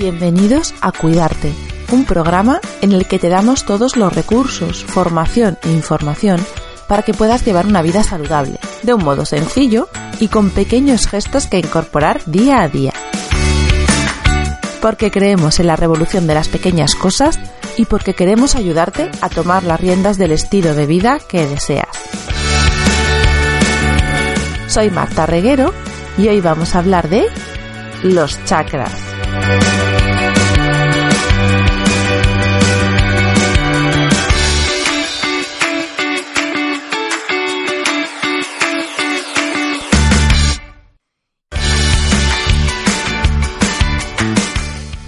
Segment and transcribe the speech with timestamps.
[0.00, 1.52] Bienvenidos a Cuidarte,
[1.92, 6.40] un programa en el que te damos todos los recursos, formación e información
[6.88, 11.48] para que puedas llevar una vida saludable, de un modo sencillo y con pequeños gestos
[11.48, 12.94] que incorporar día a día.
[14.80, 17.38] Porque creemos en la revolución de las pequeñas cosas
[17.76, 21.94] y porque queremos ayudarte a tomar las riendas del estilo de vida que deseas.
[24.66, 25.74] Soy Marta Reguero
[26.16, 27.26] y hoy vamos a hablar de
[28.02, 28.92] los chakras.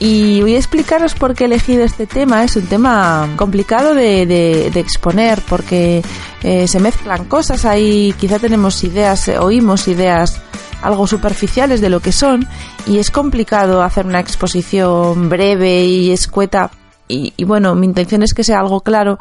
[0.05, 2.43] Y voy a explicaros por qué he elegido este tema.
[2.43, 6.03] Es un tema complicado de, exponer porque
[6.43, 7.65] eh, se mezclan cosas.
[7.65, 10.43] Ahí quizá tenemos ideas, eh, oímos ideas
[10.83, 12.49] algo superficiales de lo que son
[12.85, 16.73] y es complicado hacer una exposición breve y escueta.
[17.07, 19.21] Y bueno, mi intención es que sea algo claro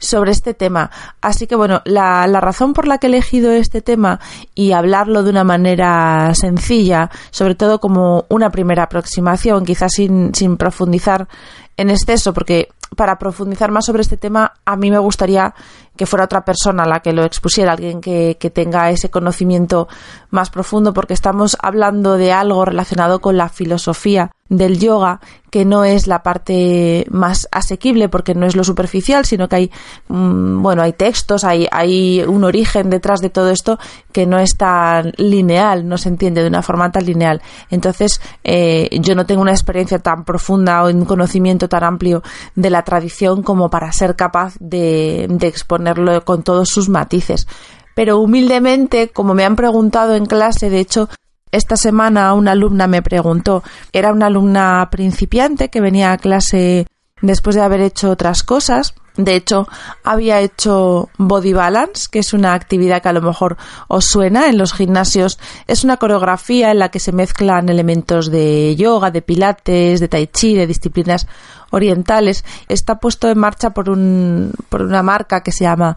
[0.00, 0.90] sobre este tema.
[1.20, 4.18] Así que bueno, la, la, razón por la que he elegido este tema
[4.54, 10.56] y hablarlo de una manera sencilla, sobre todo como una primera aproximación, quizás sin, sin
[10.56, 11.28] profundizar
[11.76, 15.54] en exceso, porque para profundizar más sobre este tema, a mí me gustaría
[15.96, 19.86] que fuera otra persona la que lo expusiera, alguien que, que, tenga ese conocimiento
[20.30, 25.84] más profundo, porque estamos hablando de algo relacionado con la filosofía del yoga, que no
[25.84, 29.70] es la parte más asequible porque no es lo superficial, sino que hay,
[30.08, 33.78] mm, bueno, hay textos, hay, hay un origen detrás de todo esto
[34.12, 37.40] que no es tan lineal, no se entiende de una forma tan lineal.
[37.70, 42.22] Entonces, eh, yo no tengo una experiencia tan profunda o un conocimiento tan amplio
[42.56, 47.46] de la tradición como para ser capaz de, de exponerlo con todos sus matices
[47.92, 51.08] pero humildemente, como me han preguntado en clase, de hecho,
[51.52, 53.62] esta semana una alumna me preguntó,
[53.92, 56.86] era una alumna principiante que venía a clase
[57.22, 58.94] después de haber hecho otras cosas.
[59.16, 59.66] De hecho,
[60.04, 63.56] había hecho body balance, que es una actividad que a lo mejor
[63.88, 65.38] os suena en los gimnasios.
[65.66, 70.28] Es una coreografía en la que se mezclan elementos de yoga, de pilates, de tai
[70.28, 71.26] chi, de disciplinas
[71.70, 72.44] orientales.
[72.68, 75.96] Está puesto en marcha por, un, por una marca que se llama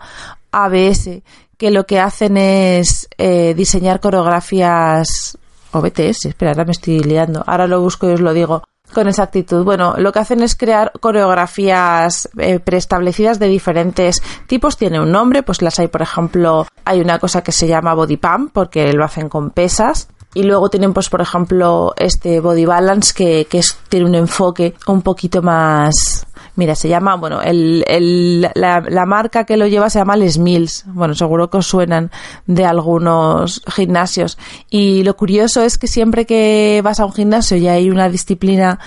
[0.51, 1.21] ABS,
[1.57, 5.37] que lo que hacen es eh, diseñar coreografías
[5.73, 8.63] o BTS, espera, ahora me estoy liando, ahora lo busco y os lo digo
[8.93, 9.63] con exactitud.
[9.63, 14.77] Bueno, lo que hacen es crear coreografías eh, preestablecidas de diferentes tipos.
[14.77, 18.17] Tiene un nombre, pues las hay, por ejemplo, hay una cosa que se llama body
[18.17, 20.07] pump porque lo hacen con pesas.
[20.35, 23.47] Y luego tienen, pues, por ejemplo, este body balance que,
[23.89, 26.25] tiene un enfoque un poquito más
[26.55, 30.37] Mira, se llama, bueno, el, el, la, la, marca que lo lleva se llama Les
[30.37, 30.85] Mills.
[30.87, 32.11] Bueno, seguro que os suenan
[32.45, 34.37] de algunos gimnasios.
[34.69, 38.79] Y lo curioso es que siempre que vas a un gimnasio y hay una disciplina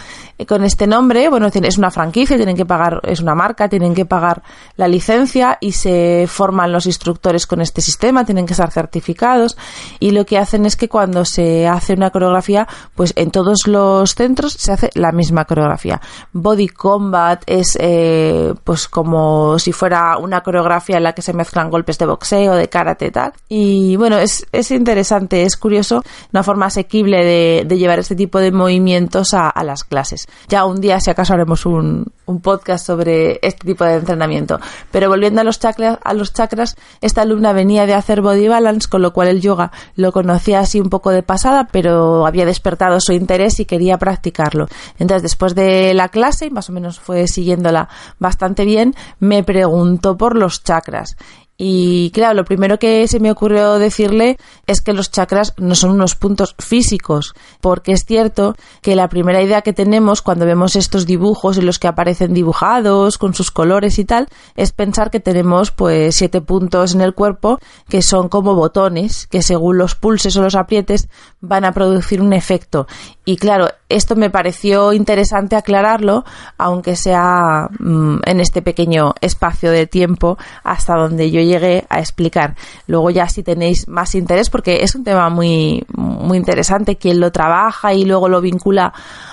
[0.45, 4.05] con este nombre, bueno, es una franquicia, tienen que pagar, es una marca, tienen que
[4.05, 4.43] pagar
[4.77, 9.57] la licencia y se forman los instructores con este sistema, tienen que estar certificados
[9.99, 14.15] y lo que hacen es que cuando se hace una coreografía, pues en todos los
[14.15, 16.03] centros se hace la misma coreografía.
[16.33, 21.71] Body Combat es eh, pues como si fuera una coreografía en la que se mezclan
[21.71, 23.33] golpes de boxeo, de karate y tal.
[23.49, 26.03] Y bueno, es, es interesante, es curioso,
[26.33, 30.27] una forma asequible de, llevar este tipo de movimientos a, las clases.
[30.49, 32.07] Ya un día, si acaso, haremos un,
[32.43, 34.59] podcast sobre este tipo de entrenamiento.
[34.91, 38.89] Pero volviendo a los, chakras, a los chakras, esta alumna venía de hacer body balance,
[38.89, 42.99] con lo cual el yoga lo conocía así un poco de pasada, pero había despertado
[43.01, 44.67] su interés y quería practicarlo.
[44.99, 47.89] Entonces, después de la clase, más o menos fue siguiéndola
[48.19, 51.17] bastante bien, me preguntó por los chakras.
[51.59, 55.93] Y claro, lo primero que se me ocurrió decirle es que los chakras no son
[55.93, 61.07] unos puntos físicos, porque es cierto que la primera idea que tenemos cuando vemos estos
[61.07, 65.71] dibujos en los que aparecen dibujados con sus colores y tal, es pensar que tenemos
[65.71, 67.59] pues siete puntos en el cuerpo
[67.89, 71.09] que son como botones, que según los pulses o los aprietes
[71.41, 72.87] van a producir un efecto.
[73.29, 76.25] Y claro, esto me pareció interesante aclararlo,
[76.59, 82.55] aunque sea mm, en este pequeño espacio de tiempo hasta donde yo llegué a explicar.
[82.87, 87.33] Luego ya si tenéis más interés, porque es un tema muy, muy interesante, quien lo
[87.33, 88.93] trabaja y luego lo vincula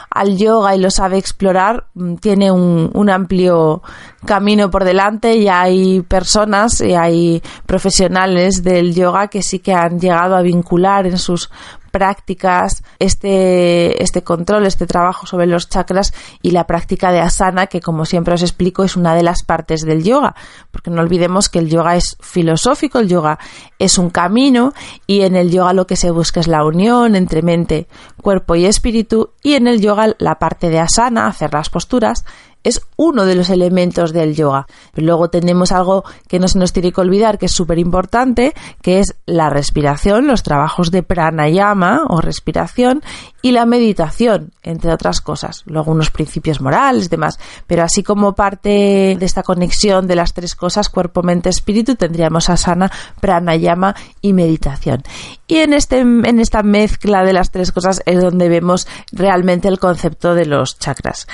[0.09, 3.83] al yoga y lo sabe explorar, mm, tiene un, un, amplio
[4.25, 9.99] camino por delante y hay personas y hay profesionales del yoga que sí que han
[9.99, 11.51] llegado a vincular en sus
[11.93, 16.11] prácticas, este, este control, este trabajo sobre los chakras
[16.41, 19.81] y la práctica de asana, que como siempre os explico es una de las partes
[19.81, 20.33] del yoga,
[20.71, 23.37] porque no olvidemos que el yoga es filosófico, el yoga
[23.77, 24.73] es un camino
[25.05, 27.87] y en el yoga lo que se busca es la unión entre mente,
[28.19, 32.25] cuerpo y espíritu y en el yoga la parte de asana, hacer las posturas,
[32.63, 34.67] es uno de los elementos del yoga.
[34.95, 38.99] luego tenemos algo que no se nos tiene que olvidar, que es súper importante, que
[38.99, 43.03] es la respiración, los trabajos de pranayama o respiración
[43.41, 45.63] y la meditación, entre otras cosas.
[45.65, 47.37] Luego unos principios morales, demás.
[47.67, 52.49] Pero así como parte de esta conexión de las tres cosas, cuerpo, mente, espíritu, tendríamos
[52.49, 55.03] asana, pranayama y meditación.
[55.47, 59.79] Y en, este, en esta mezcla de las tres cosas es donde vemos realmente el
[59.79, 61.27] concepto de los chakras.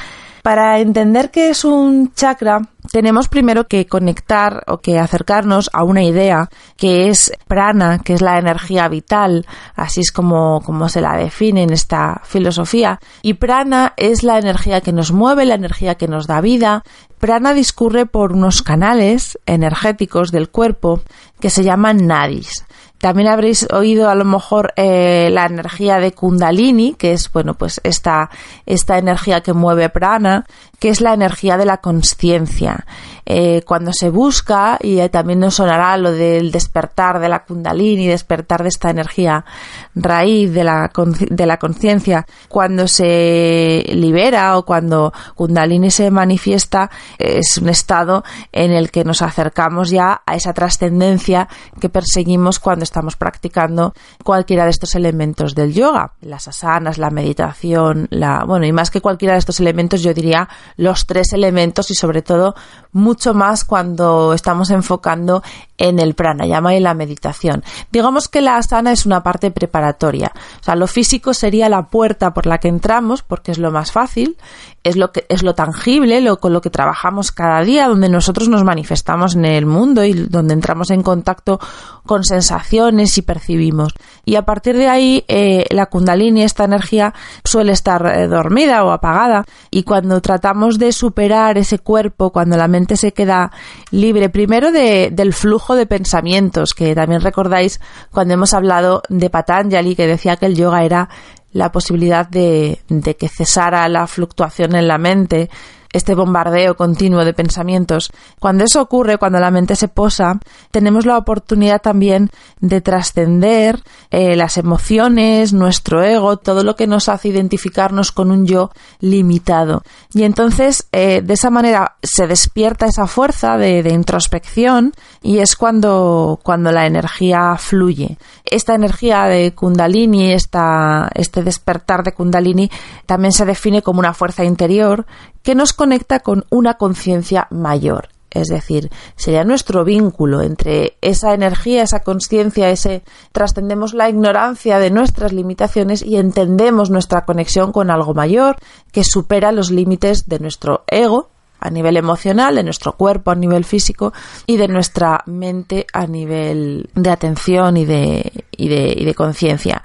[0.49, 2.59] Para entender qué es un chakra,
[2.91, 8.21] tenemos primero que conectar o que acercarnos a una idea que es prana, que es
[8.23, 12.99] la energía vital, así es como, como se la define en esta filosofía.
[13.21, 16.83] Y prana es la energía que nos mueve, la energía que nos da vida.
[17.19, 21.03] Prana discurre por unos canales energéticos del cuerpo
[21.39, 22.65] que se llaman nadis.
[22.99, 27.79] También habréis oído a lo mejor eh, la energía de Kundalini, que es bueno pues
[27.83, 28.29] esta,
[28.65, 30.45] esta energía que mueve prana,
[30.79, 32.85] que es la energía de la conciencia.
[33.31, 38.63] Eh, cuando se busca, y también nos sonará lo del despertar de la Kundalini, despertar
[38.63, 39.45] de esta energía
[39.93, 40.91] raíz de la,
[41.29, 46.89] de la conciencia, cuando se libera o cuando Kundalini se manifiesta,
[47.19, 51.47] es un estado en el que nos acercamos ya a esa trascendencia
[51.79, 53.93] que perseguimos cuando estamos practicando
[54.23, 59.01] cualquiera de estos elementos del yoga, las asanas, la meditación, la, bueno, y más que
[59.01, 62.55] cualquiera de estos elementos, yo diría los tres elementos y sobre todo
[62.91, 65.43] mucho más cuando estamos enfocando
[65.77, 67.63] en el pranayama y la meditación.
[67.91, 70.31] Digamos que la asana es una parte preparatoria.
[70.59, 73.91] O sea, lo físico sería la puerta por la que entramos porque es lo más
[73.91, 74.37] fácil,
[74.83, 78.49] es lo que es lo tangible, lo con lo que trabajamos cada día, donde nosotros
[78.49, 81.59] nos manifestamos en el mundo y donde entramos en contacto
[82.05, 83.93] con sensaciones y percibimos.
[84.25, 87.13] Y a partir de ahí eh, la kundalini, esta energía
[87.43, 92.67] suele estar eh, dormida o apagada y cuando tratamos de superar ese cuerpo, cuando la
[92.67, 93.51] mente se queda
[93.91, 94.29] libre.
[94.29, 97.79] Primero de, del flujo de pensamientos, que también recordáis
[98.11, 101.09] cuando hemos hablado de Patanjali, que decía que el yoga era
[101.51, 105.49] la posibilidad de, de que cesara la fluctuación en la mente,
[105.93, 108.11] este bombardeo continuo de pensamientos.
[108.39, 110.39] Cuando eso ocurre, cuando la mente se posa,
[110.71, 113.79] tenemos la oportunidad también de trascender
[114.11, 119.83] eh, las emociones, nuestro ego, todo lo que nos hace identificarnos con un yo limitado.
[120.13, 125.55] Y entonces, eh, de esa manera, se despierta esa fuerza de, de introspección y es
[125.55, 128.17] cuando, cuando la energía fluye.
[128.49, 132.69] Esta energía de Kundalini, este despertar de Kundalini,
[133.05, 135.05] también se define como una fuerza interior
[135.43, 138.09] que nos conecta con una conciencia mayor.
[138.31, 144.91] Es decir, sería nuestro vínculo entre esa energía, esa conciencia, ese trascendemos la ignorancia de
[144.91, 148.57] nuestras limitaciones y entendemos nuestra conexión con algo mayor
[148.91, 151.29] que supera los límites de nuestro ego
[151.59, 154.13] a nivel emocional, de nuestro cuerpo a nivel físico
[154.45, 159.83] y de nuestra mente a nivel de atención y de, y de, y de conciencia.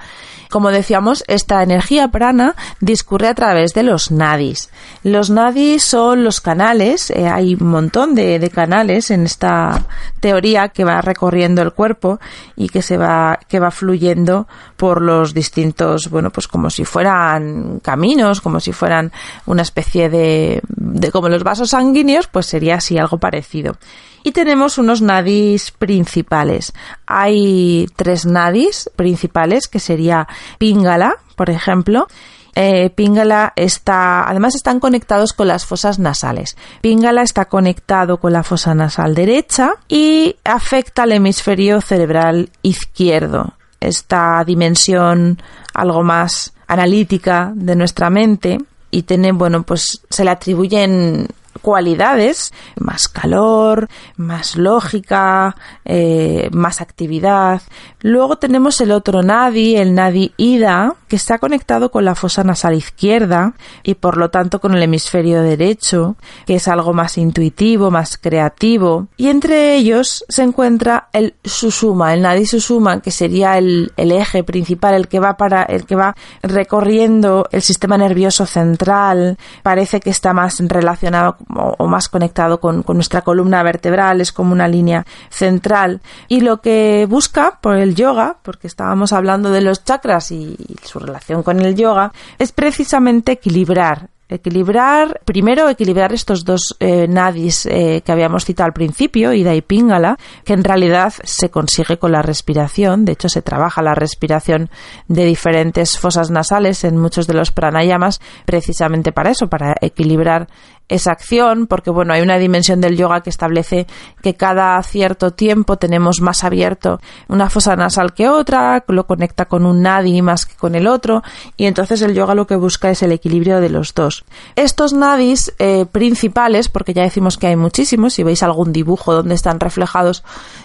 [0.55, 4.71] Como decíamos, esta energía prana discurre a través de los nadis.
[5.03, 9.85] Los nadis son los canales, eh, hay un montón de, canales en esta
[10.21, 12.21] teoría que va recorriendo el cuerpo
[12.55, 14.47] y que se va, que va fluyendo
[14.77, 19.11] por los distintos, bueno, pues como si fueran caminos, como si fueran
[19.47, 23.77] una especie de, de como los vasos sanguíneos, pues sería así algo parecido
[24.25, 26.73] y tenemos unos nadis principales.
[27.07, 30.27] Hay tres nadis principales que sería
[30.59, 32.07] Pingala, por ejemplo,
[32.55, 36.57] eh, Pingala está, además están conectados con las fosas nasales.
[36.81, 43.55] Pingala está conectado con la fosa nasal derecha y afecta al hemisferio cerebral izquierdo.
[43.81, 45.43] Esta dimensión
[45.75, 48.59] algo más analítica de nuestra mente
[48.91, 51.27] y tiene, bueno, pues se le atribuyen
[51.63, 57.63] cualidades, más calor, más lógica, eh, más actividad.
[58.01, 62.75] Luego tenemos el otro nadi, el nadi ida, que está conectado con la fosa nasal
[62.75, 63.55] izquierda
[63.85, 69.07] y por lo tanto con el hemisferio derecho, que es algo más intuitivo, más creativo.
[69.17, 74.95] Y entre ellos se encuentra el susuma, el nadi susuma, que sería el, eje principal,
[74.95, 79.39] el que va para, el que va recorriendo el sistema nervioso central.
[79.63, 81.37] Parece que está más relacionado
[81.79, 86.01] o, más conectado con, nuestra columna vertebral, es como una línea central.
[86.27, 91.04] Y lo que busca por el yoga, porque estábamos hablando de los chakras y su
[91.05, 98.03] relación con el yoga, es precisamente equilibrar equilibrar, primero equilibrar estos dos eh, nadis eh,
[98.05, 102.23] que habíamos citado al principio, Ida y Pingala, que en realidad se consigue con la
[102.23, 104.71] respiración, de hecho se trabaja la respiración
[105.09, 110.49] de diferentes fosas nasales en muchos de los pranayamas precisamente para eso, para equilibrar
[110.89, 113.87] esa acción, porque bueno, hay una dimensión del yoga que establece
[114.23, 119.65] que cada cierto tiempo tenemos más abierto una fosa nasal que otra, lo conecta con
[119.65, 121.23] un nadi más que con el otro,
[121.57, 124.25] y entonces el yoga lo que busca es el equilibrio de los dos.
[124.57, 129.35] Estos nadis eh, principales, porque ya decimos que hay muchísimos, si veis algún dibujo donde
[129.35, 130.23] están reflejados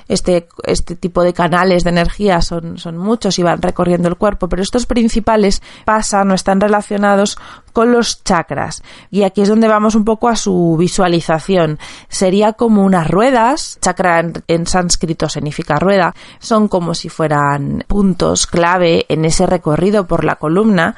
[0.07, 4.49] este, este tipo de canales de energía, son, son muchos y van recorriendo el cuerpo,
[4.49, 7.37] pero estos principales pasan o están relacionados
[7.69, 8.83] con los chakras.
[9.11, 11.79] Y aquí es donde vamos un poco a su visualización.
[12.07, 19.05] Sería como unas ruedas, chakra en, sánscrito significa rueda, son como si fueran puntos clave
[19.09, 20.95] en ese recorrido por la columna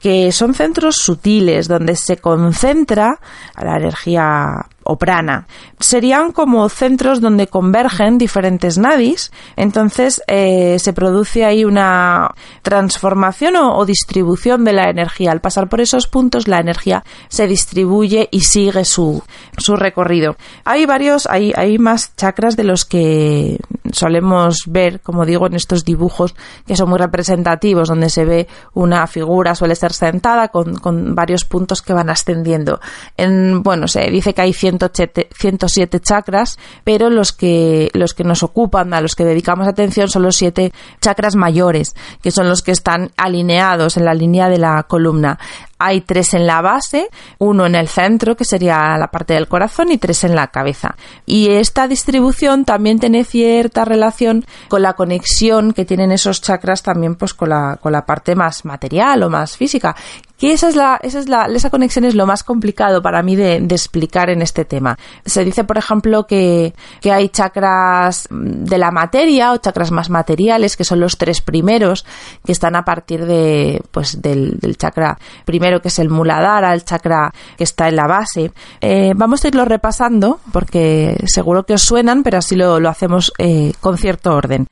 [0.00, 3.20] que son centros sutiles donde se concentra
[3.56, 5.46] la energía o prana.
[5.78, 12.30] Serían como centros donde convergen diferentes nadis, entonces eh, se produce ahí una
[12.62, 15.32] transformación o, distribución de la energía.
[15.32, 19.22] Al pasar por esos puntos la energía se distribuye y sigue su,
[19.56, 20.36] su recorrido.
[20.64, 23.58] Hay varios, hay, hay más chakras de los que
[23.92, 26.34] solemos ver, como digo, en estos dibujos
[26.66, 31.44] que son muy representativos, donde se ve una figura, suele ser sentada, con, con varios
[31.44, 32.80] puntos que van ascendiendo.
[33.16, 38.94] En, bueno, se dice que hay 107, chakras, pero los que, los que nos ocupan,
[38.94, 43.10] a los que dedicamos atención, son los siete chakras mayores, que son los que están
[43.16, 45.38] alineados en la línea de la columna
[45.84, 47.08] hay tres en la base,
[47.38, 50.96] uno en el centro, que sería la parte del corazón, y tres en la cabeza.
[51.26, 57.16] Y esta distribución también tiene cierta relación con la conexión que tienen esos chakras también
[57.16, 59.96] pues con la, con la parte más material o más física,
[60.42, 63.36] que esa es la, esa es la, esa conexión es lo más complicado para mí
[63.36, 64.98] de, explicar en este tema.
[65.24, 70.76] Se dice, por ejemplo, que, que, hay chakras de la materia o chakras más materiales,
[70.76, 72.04] que son los tres primeros,
[72.44, 76.84] que están a partir de, pues, del, del chakra primero, que es el muladhara, el
[76.84, 78.52] chakra que está en la base.
[78.80, 83.32] Eh, vamos a irlo repasando, porque seguro que os suenan, pero así lo, lo hacemos
[83.38, 84.66] eh, con cierto orden.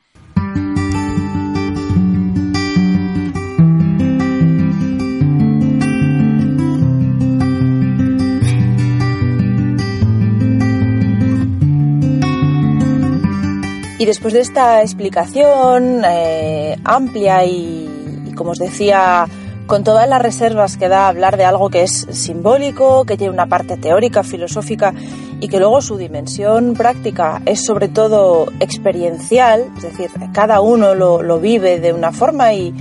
[14.00, 19.26] Y después de esta explicación eh, amplia y, como os decía,
[19.70, 23.46] con todas las reservas que da hablar de algo que es simbólico, que tiene una
[23.46, 24.92] parte teórica, filosófica
[25.38, 31.38] y que luego su dimensión práctica es sobre todo experiencial, es decir, cada uno lo,
[31.38, 32.74] vive de una forma y,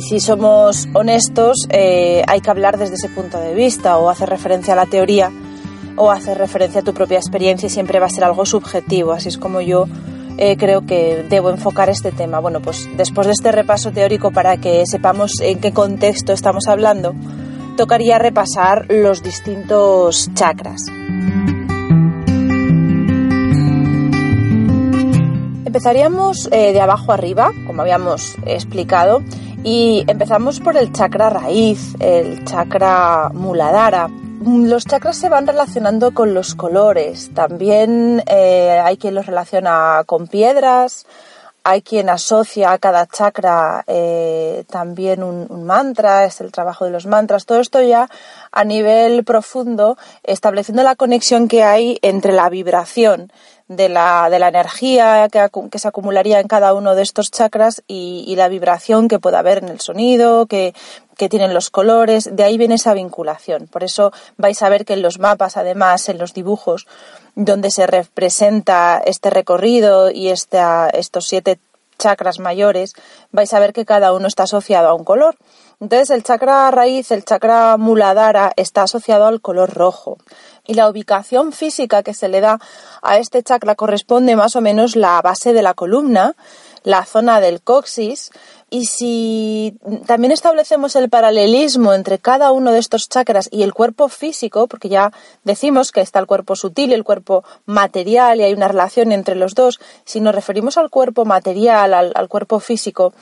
[0.00, 4.74] si somos honestos eh, hay que hablar desde ese punto de vista o hacer referencia
[4.74, 5.32] a la teoría
[5.96, 9.28] o hacer referencia a tu propia experiencia y siempre va a ser algo subjetivo, así
[9.28, 9.88] es como yo
[10.38, 12.40] eh, creo que debo enfocar este tema.
[12.40, 17.14] Bueno, pues después de este repaso teórico para que sepamos en qué contexto estamos hablando,
[17.76, 20.82] tocaría repasar los distintos chakras.
[25.64, 29.22] Empezaríamos eh, de abajo arriba, como habíamos explicado,
[29.64, 34.10] y empezamos por el chakra raíz, el chakra muladhara
[34.44, 37.30] los chakras se van relacionando con los colores.
[37.34, 41.06] También eh, hay quien los relaciona con piedras,
[41.64, 47.06] hay quien asocia a cada chakra eh, también un, mantra, es el trabajo de los
[47.06, 47.46] mantras.
[47.46, 48.08] Todo esto ya
[48.50, 53.32] a nivel profundo, estableciendo la conexión que hay entre la vibración
[53.68, 57.82] de la, de la energía que, que, se acumularía en cada uno de estos chakras
[57.86, 60.74] y, y, la vibración que puede haber en el sonido, que,
[61.16, 63.68] que tienen los colores, de ahí viene esa vinculación.
[63.68, 66.86] Por eso vais a ver que en los mapas, además, en los dibujos,
[67.34, 71.58] donde se representa este recorrido y estos siete
[71.98, 72.94] chakras mayores,
[73.30, 75.36] vais a ver que cada uno está asociado a un color.
[75.82, 80.16] Entonces el chakra raíz, el chakra muladhara, está asociado al color rojo.
[80.64, 82.60] Y la ubicación física que se le da
[83.02, 86.36] a este chakra corresponde más o menos la base de la columna,
[86.84, 88.30] la zona del coxis,
[88.70, 94.08] Y si también establecemos el paralelismo entre cada uno de estos chakras y el cuerpo
[94.08, 95.12] físico, porque ya
[95.42, 99.34] decimos que está el cuerpo sutil y el cuerpo material y hay una relación entre
[99.34, 103.12] los dos, si nos referimos al cuerpo material, al, al cuerpo físico,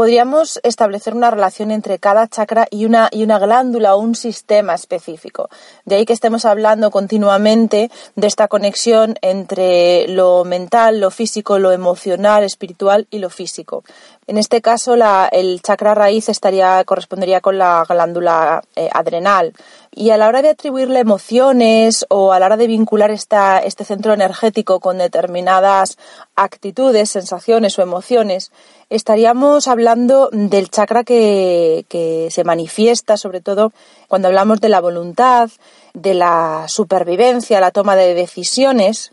[0.00, 4.72] podríamos establecer una relación entre cada chakra y una, y una glándula o un sistema
[4.74, 5.50] específico.
[5.84, 11.70] De ahí que estemos hablando continuamente de esta conexión entre lo mental, lo físico, lo
[11.70, 13.84] emocional, espiritual y lo físico.
[14.30, 14.94] En este caso,
[15.32, 19.54] el chakra raíz estaría, correspondería con la glándula eh, adrenal.
[19.90, 23.84] Y a la hora de atribuirle emociones o a la hora de vincular esta, este
[23.84, 25.98] centro energético con determinadas
[26.36, 28.52] actitudes, sensaciones o emociones,
[28.88, 33.72] estaríamos hablando del chakra que, que se manifiesta, sobre todo
[34.06, 35.50] cuando hablamos de la voluntad,
[35.92, 39.10] de la supervivencia, la toma de decisiones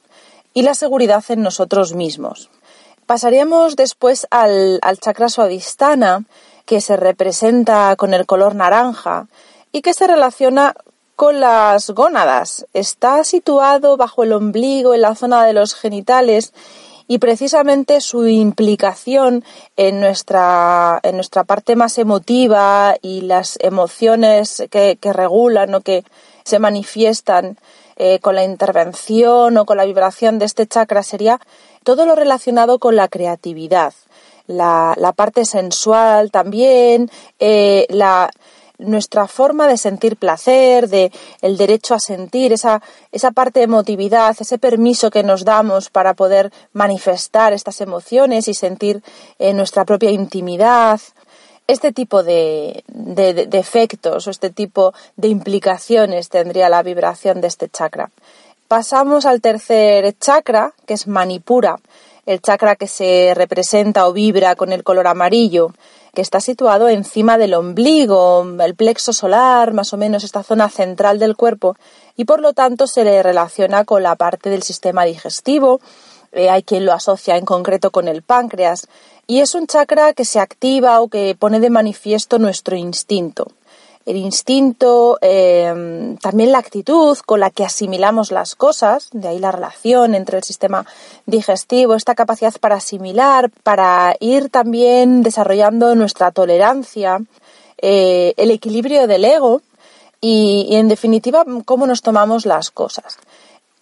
[0.54, 2.52] y la seguridad en nosotros mismos.
[3.08, 6.26] Pasaríamos después al, chakra suadistana,
[6.66, 9.28] que se representa con el color naranja
[9.72, 10.76] y que se relaciona
[11.16, 12.66] con las gónadas.
[12.74, 16.54] Está situado bajo el ombligo, en la zona de los genitales,
[17.08, 19.46] y precisamente su implicación
[19.78, 26.04] en nuestra, en nuestra parte más emotiva y las emociones que, regulan o que
[26.44, 27.58] se manifiestan
[27.96, 31.40] eh, con la intervención o con la vibración de este chakra sería
[31.88, 33.94] todo lo relacionado con la creatividad,
[34.46, 38.30] la, parte sensual también, eh, la,
[38.78, 42.82] nuestra forma de sentir placer, de el derecho a sentir, esa,
[43.14, 48.54] esa parte de emotividad, ese permiso que nos damos para poder manifestar estas emociones y
[48.54, 49.02] sentir
[49.40, 51.00] eh, nuestra propia intimidad.
[51.68, 57.70] Este tipo de, de, efectos o este tipo de implicaciones tendría la vibración de este
[57.70, 58.12] chakra.
[58.68, 61.78] Pasamos al tercer chakra, que es Manipura,
[62.26, 65.72] el chakra que se representa o vibra con el color amarillo,
[66.14, 71.18] que está situado encima del ombligo, el plexo solar, más o menos esta zona central
[71.18, 71.78] del cuerpo,
[72.18, 75.80] y por lo tanto se le relaciona con la parte del sistema digestivo.
[76.34, 78.90] Eh, hay quien lo asocia en concreto con el páncreas,
[79.28, 83.48] y es un chakra que se activa o que pone de manifiesto nuestro instinto
[84.08, 89.52] el instinto, em, también la actitud con la que asimilamos las cosas, de ahí la
[89.52, 90.86] relación entre el sistema
[91.26, 97.20] digestivo, esta capacidad para asimilar, para ir también desarrollando nuestra tolerancia,
[97.80, 99.62] eh, el equilibrio del ego
[100.22, 103.18] y, en definitiva cómo nos tomamos las cosas.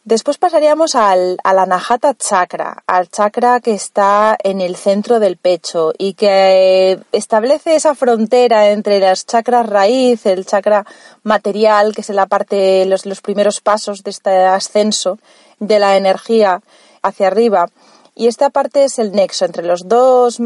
[0.06, 5.94] Después pasaríamos al, al Anahata Chakra, al chakra que está en el centro del pecho
[5.98, 10.86] y que establece esa frontera entre las chakras raíz, el chakra
[11.24, 15.18] material, que es la parte, los, los primeros pasos de este ascenso
[15.60, 16.62] de la energía
[17.02, 17.68] hacia arriba.
[18.16, 20.40] Y esta parte es el nexo entre los dos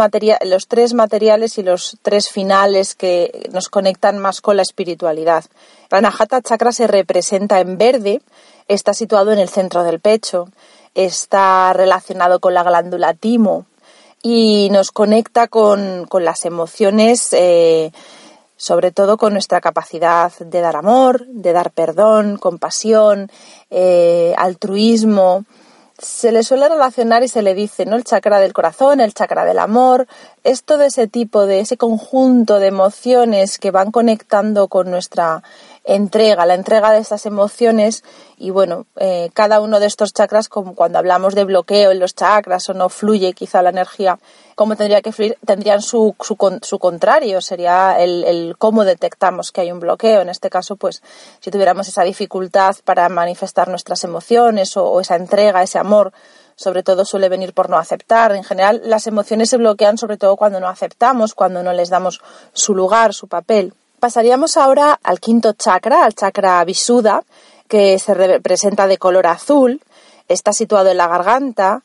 [0.43, 5.45] los tres materiales y los tres finales que nos conectan más con la espiritualidad.
[5.91, 8.21] El Anahata Chakra se representa en verde
[8.69, 10.47] está situado en el centro del pecho,
[10.95, 13.65] está relacionado con la glándula timo
[14.21, 17.91] y nos conecta con, las emociones, eh,
[18.57, 23.31] sobre todo con nuestra capacidad de dar amor, de dar perdón, compasión,
[23.69, 25.45] eh, altruismo.
[25.99, 27.97] Se le suele relacionar y se le dice, ¿no?
[27.97, 30.07] El chakra del corazón, el chakra del amor,
[30.43, 35.43] es todo ese tipo de, ese conjunto de emociones que van conectando con nuestra
[35.95, 38.03] entrega, la entrega de estas emociones
[38.37, 42.15] y bueno, eh, cada uno de estos chakras, como cuando hablamos de bloqueo en los
[42.15, 44.19] chakras o no fluye quizá la energía
[44.59, 49.61] como tendría que fluir, tendrían su, su, su contrario, sería el, el, cómo detectamos que
[49.61, 50.19] hay un bloqueo.
[50.19, 51.01] En este caso, pues
[51.39, 56.11] si tuviéramos esa dificultad para manifestar nuestras emociones o, o esa entrega, ese amor,
[56.57, 58.35] sobre todo suele venir por no aceptar.
[58.35, 62.19] En general, las emociones se bloquean sobre todo cuando no aceptamos, cuando no les damos
[62.51, 63.73] su lugar, su papel.
[63.99, 67.23] Pasaríamos ahora al quinto chakra, al chakra Visuddha,
[67.67, 69.81] que se representa de color azul,
[70.29, 71.81] está situado en la garganta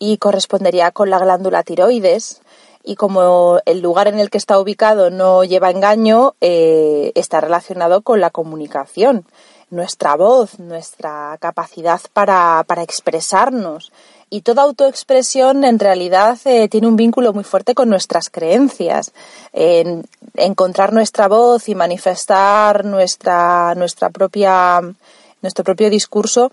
[0.00, 2.40] y correspondería con la glándula tiroides.
[2.82, 8.02] Y como el lugar en el que está ubicado no lleva engaño, eh, está relacionado
[8.02, 9.24] con la comunicación,
[9.70, 13.92] nuestra voz, nuestra capacidad para expresarnos,
[14.32, 19.12] y toda autoexpresión en realidad eh, tiene un vínculo muy fuerte con nuestras creencias.
[19.52, 24.80] En encontrar nuestra voz y manifestar nuestra, nuestra propia,
[25.42, 26.50] nuestro propio discurso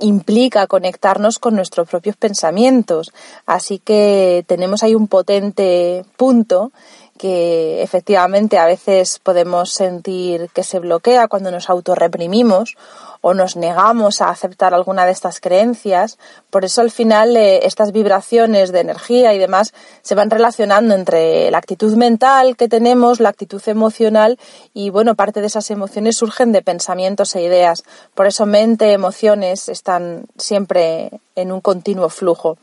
[0.00, 3.10] implica conectarnos con nuestros propios pensamientos.
[3.46, 6.72] Así que tenemos ahí un potente punto
[7.18, 12.76] que efectivamente a veces podemos sentir que se bloquea cuando nos autorreprimimos
[13.26, 16.18] o nos negamos a aceptar alguna de estas creencias.
[16.50, 19.72] Por eso al final eh, estas vibraciones de energía y demás
[20.02, 24.38] se van relacionando entre la actitud mental que tenemos, la actitud emocional
[24.74, 27.84] y bueno, parte de esas emociones surgen de pensamientos e ideas.
[28.14, 32.58] Por eso mente, emociones están siempre en un continuo flujo.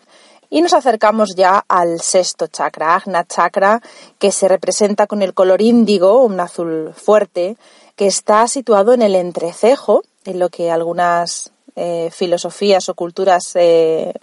[0.54, 3.82] Y nos acercamos ya al sexto chakra, Agna Chakra,
[4.20, 7.56] que se representa con el color índigo, un azul fuerte,
[7.96, 14.14] que está situado en el entrecejo, en lo que algunas eh, filosofías o culturas eh,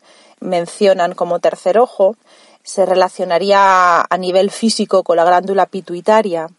[0.40, 2.14] mencionan como tercer ojo,
[2.62, 6.50] se relacionaría a nivel físico con la glándula pituitaria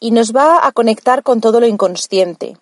[0.00, 2.58] y nos va a conectar con todo lo inconsciente.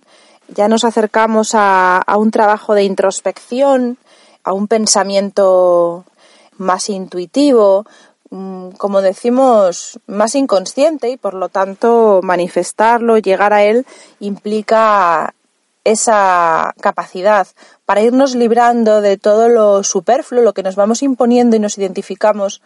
[0.47, 3.99] Ya nos acercamos a, a un trabajo de introspección,
[4.45, 6.05] a un pensamiento
[6.59, 7.87] más intuitivo,
[8.31, 13.87] mm, como decimos, más inconsciente y por lo tanto manifestarlo, llegar a él,
[14.21, 15.35] implica
[15.85, 17.47] esa capacidad
[17.85, 22.63] para irnos librando de todo lo superfluo, lo que nos vamos imponiendo y nos identificamos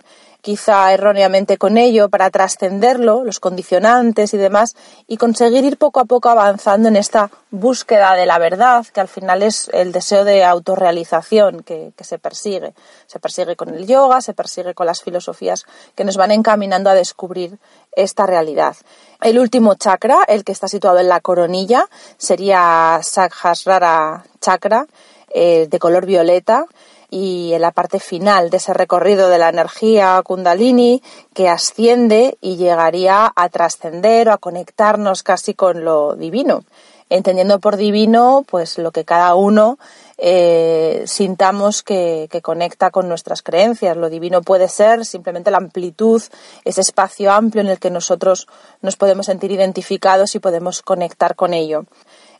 [0.46, 4.76] quizá erróneamente con ello, para trascenderlo, los condicionantes y demás,
[5.08, 9.08] y conseguir ir poco a poco avanzando en esta búsqueda de la verdad, que al
[9.08, 12.74] final es el deseo de autorrealización que, se persigue.
[13.08, 15.64] Se persigue con el yoga, se persigue con las filosofías
[15.96, 17.58] que nos van encaminando a descubrir
[17.90, 18.76] esta realidad.
[19.20, 24.86] El último chakra, el que está situado en la coronilla, sería Sahasrara chakra,
[25.34, 26.66] eh, de color violeta,
[27.10, 31.02] y en la parte final de ese recorrido de la energía kundalini
[31.34, 36.64] que asciende y llegaría a trascender o a conectarnos casi con lo divino.
[37.08, 39.78] Entendiendo por divino, pues lo que cada uno
[40.18, 43.96] eh, sintamos que, que, conecta con nuestras creencias.
[43.96, 46.20] Lo divino puede ser simplemente la amplitud,
[46.64, 48.48] ese espacio amplio en el que nosotros
[48.82, 51.84] nos podemos sentir identificados y podemos conectar con ello.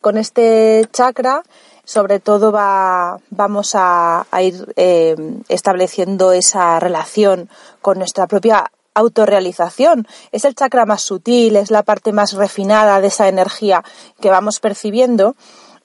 [0.01, 1.43] Con este chakra
[1.87, 5.17] sobre todo va, vamos a, ir eh,
[5.49, 7.49] estableciendo esa relación
[7.81, 10.07] con nuestra propia autorrealización.
[10.33, 13.85] Es el chakra más sutil, es la parte más refinada de esa energía
[14.21, 15.37] que vamos percibiendo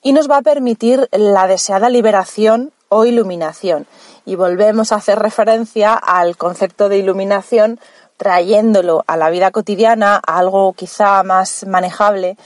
[0.02, 3.86] y nos va a permitir la deseada liberación o iluminación.
[4.24, 7.78] Y volvemos a hacer referencia al concepto de iluminación
[8.16, 12.36] trayéndolo a la vida cotidiana, a algo quizá más manejable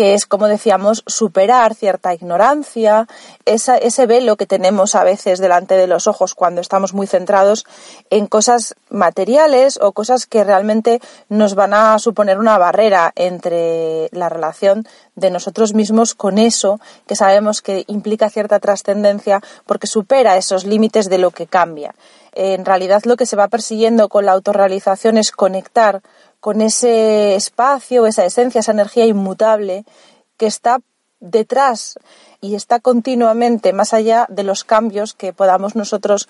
[0.00, 3.06] que es, como decíamos, superar cierta ignorancia,
[3.44, 7.66] ese velo que tenemos a veces delante de los ojos cuando estamos muy centrados
[8.08, 14.30] en cosas materiales o cosas que realmente nos van a suponer una barrera entre la
[14.30, 20.64] relación de nosotros mismos con eso que sabemos que implica cierta trascendencia porque supera esos
[20.64, 21.94] límites de lo que cambia.
[22.32, 26.00] En realidad lo que se va persiguiendo con la autorrealización es conectar
[26.40, 29.84] con ese espacio, esa esencia, esa energía inmutable
[30.36, 30.80] que está
[31.20, 31.98] detrás
[32.40, 36.28] y está continuamente más allá de los cambios que podamos nosotros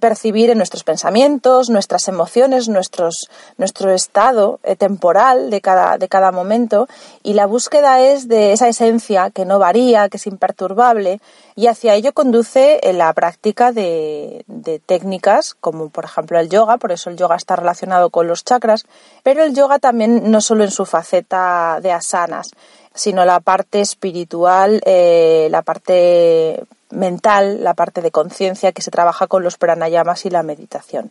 [0.00, 6.88] percibir en nuestros pensamientos, nuestras emociones, nuestro estado eh, temporal de cada, de cada momento
[7.22, 11.20] y la búsqueda es de esa esencia que no varía, que es imperturbable
[11.56, 16.76] y hacia ello conduce eh, la práctica de, de técnicas como por ejemplo el yoga,
[16.76, 18.86] por eso el yoga está relacionado con los chakras,
[19.22, 22.50] pero el yoga también no solo en su faceta de asanas,
[22.94, 29.42] sino la parte espiritual, la parte mental, la parte de conciencia que se trabaja con
[29.42, 31.10] los pranayamas y la meditación.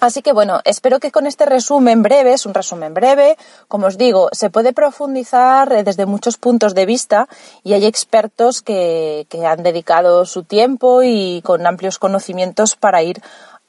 [0.00, 3.36] Así que bueno, espero que con este resumen breve, es un resumen breve,
[3.68, 7.28] como os digo, se puede profundizar eh, desde muchos puntos de vista
[7.62, 13.20] y hay expertos que, han dedicado su tiempo y con amplios conocimientos para ir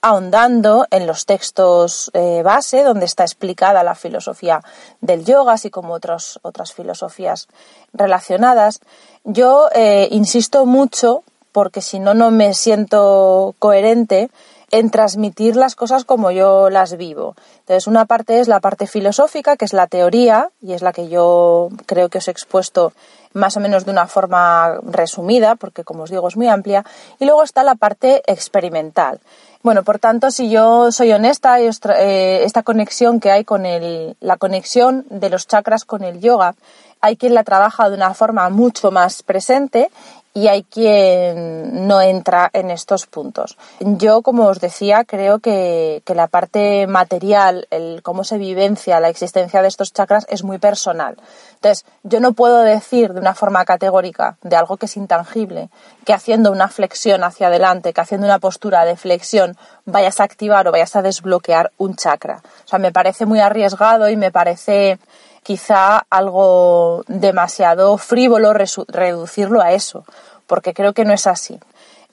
[0.01, 4.61] ahondando en los textos eh, base, donde está explicada la filosofía
[5.01, 6.39] del yoga, así como otras
[6.73, 7.47] filosofías
[7.93, 8.79] relacionadas.
[9.23, 14.29] Yo eh, insisto mucho porque si no, no me siento coherente
[14.71, 17.35] en transmitir las cosas como yo las vivo.
[17.59, 21.09] Entonces, una parte es la parte filosófica, que es la teoría, y es la que
[21.09, 22.93] yo creo que os he expuesto
[23.33, 26.85] más o menos de una forma resumida, porque como os digo es muy amplia,
[27.19, 29.19] y luego está la parte experimental.
[29.63, 34.37] Bueno, por tanto, si yo soy honesta, eh, esta conexión que hay con el, la
[34.37, 36.55] conexión de los chakras con el yoga,
[36.99, 39.89] hay quien la trabaja de una forma mucho más presente
[40.33, 43.57] y hay quien no entra en estos puntos.
[43.79, 49.09] Yo, como os decía, creo que, que, la parte material, el cómo se vivencia la
[49.09, 51.17] existencia de estos chakras es muy personal.
[51.55, 55.69] Entonces, yo no puedo decir de una forma categórica de algo que es intangible,
[56.05, 60.67] que haciendo una flexión hacia adelante, que haciendo una postura de flexión vayas a activar
[60.67, 62.41] o vayas a desbloquear un chakra.
[62.65, 64.97] O sea, me parece muy arriesgado y me parece
[65.43, 70.05] quizá algo demasiado frívolo reducirlo a eso,
[70.47, 71.59] porque creo que no es así.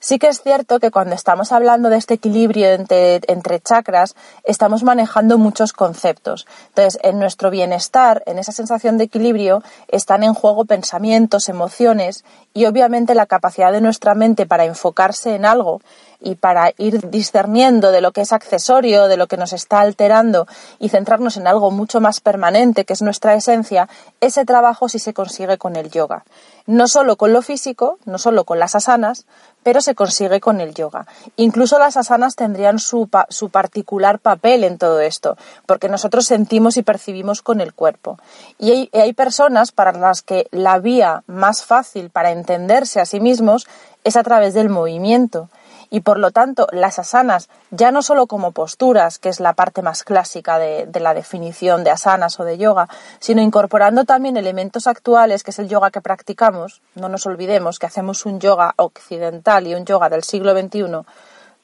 [0.01, 4.15] Sí que es cierto que cuando estamos hablando de este equilibrio entre, entre, chakras,
[4.45, 6.47] estamos manejando muchos conceptos.
[6.69, 12.65] Entonces, en nuestro bienestar, en esa sensación de equilibrio, están en juego pensamientos, emociones y
[12.65, 15.81] obviamente la capacidad de nuestra mente para enfocarse en algo
[16.21, 20.47] y para ir discerniendo de lo que es accesorio, de lo que nos está alterando
[20.79, 23.87] y centrarnos en algo mucho más permanente, que es nuestra esencia,
[24.19, 26.25] ese trabajo sí se consigue con el yoga.
[26.65, 29.25] No solo con lo físico, no solo con las asanas,
[29.63, 31.07] pero se consigue con el yoga.
[31.35, 36.83] Incluso las asanas tendrían su, su particular papel en todo esto, porque nosotros sentimos y
[36.83, 38.19] percibimos con el cuerpo.
[38.57, 43.19] Y hay, hay personas para las que la vía más fácil para entenderse a sí
[43.19, 43.67] mismos
[44.03, 45.49] es a través del movimiento
[45.89, 49.81] y por lo tanto las asanas, ya no solo como posturas, que es la parte
[49.81, 52.87] más clásica de, la definición de asanas o de yoga,
[53.19, 57.87] sino incorporando también elementos actuales, que es el yoga que practicamos, no nos olvidemos que
[57.87, 61.05] hacemos un yoga occidental y un yoga del siglo XXI,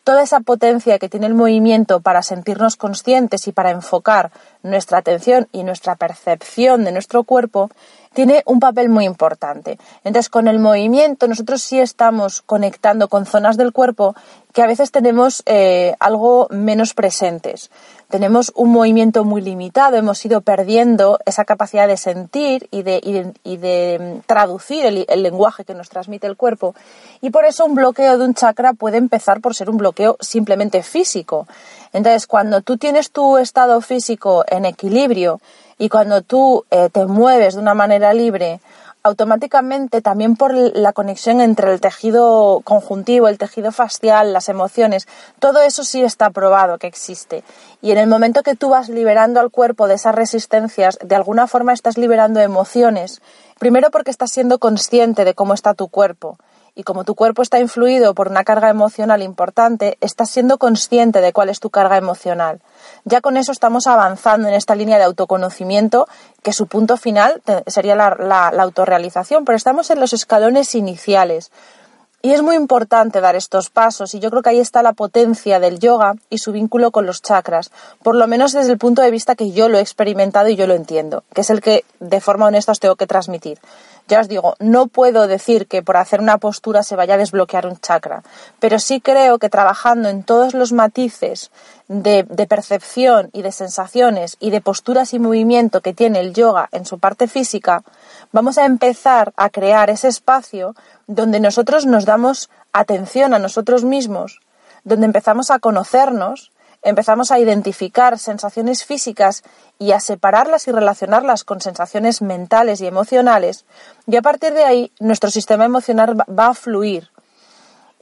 [0.06, 5.48] toda esa potencia que tiene el movimiento para sentirnos conscientes y para enfocar nuestra atención
[5.52, 7.72] y nuestra percepción de nuestro cuerpo,
[8.16, 9.78] tiene un papel muy importante.
[10.04, 14.16] Entonces, con el movimiento nosotros sí estamos conectando con zonas del cuerpo
[14.54, 17.70] que a veces tenemos eh, algo menos presentes.
[18.10, 23.02] Tenemos un movimiento muy limitado, hemos ido perdiendo esa capacidad de sentir y de,
[23.44, 26.74] y de, mm, traducir el, el lenguaje que nos transmite el cuerpo.
[27.20, 30.84] Y por eso un bloqueo de un chakra puede empezar por ser un bloqueo simplemente
[30.84, 31.48] físico.
[31.92, 35.42] Entonces, cuando tú tienes tu estado físico en equilibrio,
[35.78, 38.60] y cuando tú eh, te mueves de una manera libre,
[39.06, 45.08] automáticamente también por la conexión entre el tejido conjuntivo, el tejido facial, las emociones,
[45.38, 47.44] todo eso sí está probado que existe.
[47.84, 51.46] Y en el momento que tú vas liberando al cuerpo de esas resistencias, de alguna
[51.46, 53.22] forma estás liberando emociones,
[53.60, 56.40] primero porque estás siendo consciente de cómo está tu cuerpo
[56.76, 61.32] y como tu cuerpo está influido por una carga emocional importante, estás siendo consciente de
[61.32, 62.60] cuál es tu carga emocional.
[63.06, 66.08] Ya con eso estamos avanzando en esta línea de autoconocimiento,
[66.44, 71.52] que su punto final sería la, autorrealización, pero estamos en los escalones iniciales.
[72.26, 75.60] Y es muy importante dar estos pasos y yo creo que ahí está la potencia
[75.60, 77.70] del yoga y su vínculo con los chakras,
[78.02, 80.66] por lo menos desde el punto de vista que yo lo he experimentado y yo
[80.66, 83.60] lo entiendo, que es el que de forma honesta os tengo que transmitir.
[84.08, 87.68] Ya os digo, no puedo decir que por hacer una postura se vaya a desbloquear
[87.68, 88.24] un chakra,
[88.60, 91.52] pero sí creo que trabajando en todos los matices
[91.88, 96.86] de, percepción y de sensaciones y de posturas y movimiento que tiene el yoga en
[96.86, 97.84] su parte física,
[98.36, 100.76] vamos a empezar a crear ese espacio
[101.08, 104.42] donde nosotros nos damos atención a nosotros mismos,
[104.84, 109.44] donde empezamos a conocernos empezamos a identificar sensaciones físicas
[109.80, 113.66] y a separarlas y relacionarlas con sensaciones mentales y emocionales,
[114.06, 117.10] y a partir de ahí nuestro sistema emocional va a fluir.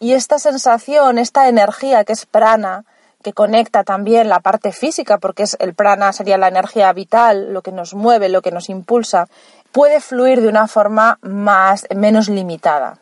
[0.01, 2.83] Y esta sensación, esta energía que es prana,
[3.23, 7.61] que conecta también la parte física, porque es el prana sería la energía vital, lo
[7.61, 9.27] que nos mueve, lo que nos impulsa,
[9.71, 12.99] puede fluir de una forma más menos limitada.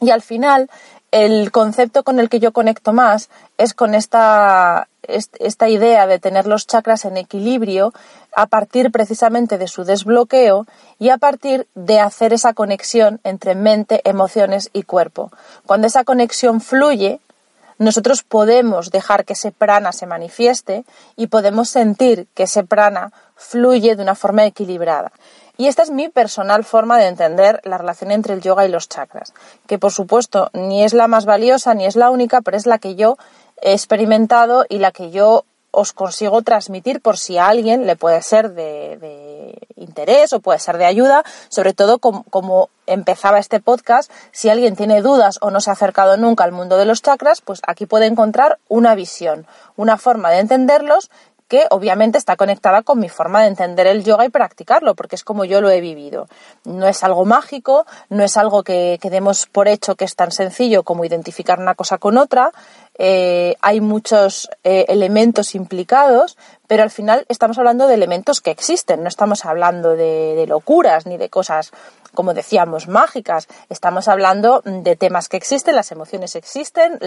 [0.00, 0.70] Y al final,
[1.10, 6.46] el concepto con el que yo conecto más es con esta esta idea de tener
[6.46, 7.92] los chakras en equilibrio
[8.34, 10.66] a partir precisamente de su desbloqueo
[10.98, 15.30] y a partir de hacer esa conexión entre mente, emociones y cuerpo.
[15.66, 17.20] Cuando esa conexión fluye,
[17.78, 20.84] nosotros podemos dejar que ese prana se manifieste
[21.16, 25.12] y podemos sentir que ese prana fluye de una forma equilibrada.
[25.56, 28.88] Y esta es mi personal forma de entender la relación entre el yoga y los
[28.88, 29.32] chakras,
[29.66, 32.78] que por supuesto ni es la más valiosa ni es la única, pero es la
[32.78, 33.16] que yo
[33.62, 38.22] he experimentado y la que yo os consigo transmitir por si a alguien le puede
[38.22, 44.50] ser de, interés o puede ser de ayuda, sobre todo como, empezaba este podcast, si
[44.50, 47.60] alguien tiene dudas o no se ha acercado nunca al mundo de los chakras, pues
[47.66, 51.10] aquí puede encontrar una visión, una forma de entenderlos
[51.48, 55.24] que obviamente está conectada con mi forma de entender el yoga y practicarlo, porque es
[55.24, 56.26] como yo lo he vivido.
[56.64, 60.32] No es algo mágico, no es algo que, que demos por hecho que es tan
[60.32, 62.50] sencillo como identificar una cosa con otra,
[62.98, 69.02] eh, hay muchos eh, elementos implicados, pero al final estamos hablando de elementos que existen,
[69.02, 71.72] no estamos hablando de, locuras ni de cosas,
[72.14, 76.98] como decíamos, mágicas, estamos hablando de temas que existen, las emociones existen,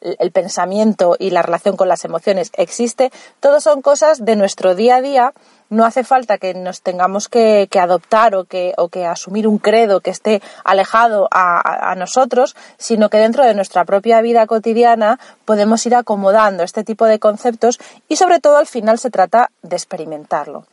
[0.00, 4.96] el pensamiento y la relación con las emociones existe, todo son cosas de nuestro día
[4.96, 5.32] a día.
[5.70, 8.74] No hace falta que nos tengamos que, adoptar o que,
[9.06, 14.46] asumir un credo que esté alejado a, nosotros, sino que dentro de nuestra propia vida
[14.46, 15.18] cotidiana
[15.52, 19.76] podemos ir acomodando este tipo de conceptos y sobre todo al final se trata de
[19.76, 20.64] experimentarlo.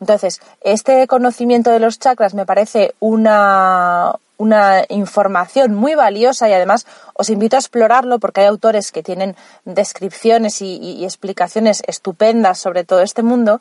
[0.00, 6.86] Entonces, este conocimiento de los chakras me parece una, una información muy valiosa y además
[7.14, 13.00] os invito a explorarlo porque hay autores que tienen descripciones y, explicaciones estupendas sobre todo
[13.00, 13.60] este mundo.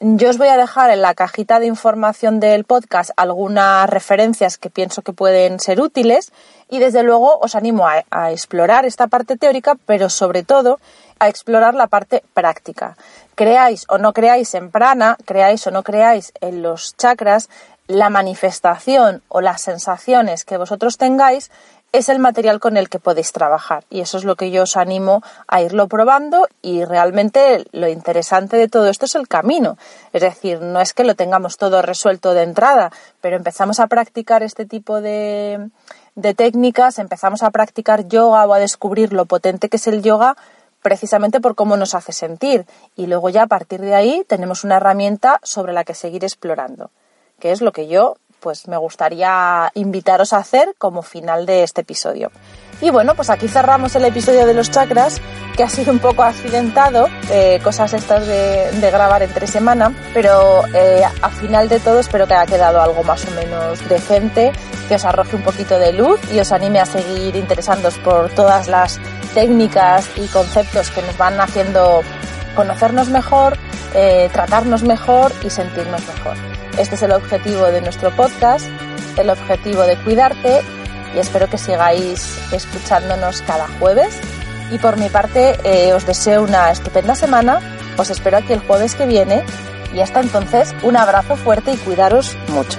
[0.00, 4.70] Yo os voy a dejar en la cajita de información del podcast algunas referencias que
[4.70, 6.30] pienso que pueden ser útiles
[6.70, 10.78] y desde luego os animo a, explorar esta parte teórica, pero sobre todo
[11.18, 12.96] a explorar la parte práctica.
[13.34, 17.50] Creáis o no creáis en prana, creáis o no creáis en los chakras,
[17.88, 21.50] la manifestación o las sensaciones que vosotros tengáis
[21.98, 24.76] es el material con el que podéis trabajar y eso es lo que yo os
[24.76, 29.76] animo a irlo probando y realmente lo interesante de todo esto es el camino.
[30.12, 34.42] Es decir, no es que lo tengamos todo resuelto de entrada, pero empezamos a practicar
[34.42, 35.70] este tipo de,
[36.14, 40.36] de técnicas, empezamos a practicar yoga o a descubrir lo potente que es el yoga
[40.82, 44.76] precisamente por cómo nos hace sentir y luego ya a partir de ahí tenemos una
[44.76, 46.90] herramienta sobre la que seguir explorando
[47.40, 51.82] que es lo que yo pues me gustaría invitaros a hacer como final de este
[51.82, 52.30] episodio.
[52.80, 55.20] Y bueno, pues aquí cerramos el episodio de los chakras,
[55.56, 61.02] que ha sido un poco accidentado, eh, cosas estas de, grabar entre semana, pero eh,
[61.20, 64.52] al final de todo espero que haya quedado algo más o menos decente,
[64.88, 68.68] que os arroje un poquito de luz y os anime a seguir interesándoos por todas
[68.68, 69.00] las
[69.34, 72.02] técnicas y conceptos que nos van haciendo
[72.54, 73.58] conocernos mejor,
[73.94, 76.57] eh, tratarnos mejor y sentirnos mejor.
[76.78, 78.66] Este es el objetivo de nuestro podcast,
[79.16, 80.62] el objetivo de cuidarte
[81.12, 84.16] y espero que sigáis escuchándonos cada jueves.
[84.70, 87.60] Y por mi parte eh, os deseo una estupenda semana,
[87.96, 89.44] os espero aquí el jueves que viene
[89.92, 92.78] y hasta entonces un abrazo fuerte y cuidaros mucho.